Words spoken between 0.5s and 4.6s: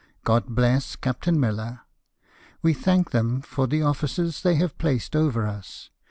bless Captain Miller! We thank them for the officers they